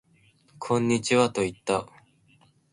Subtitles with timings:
[0.57, 1.85] こんにちはと言った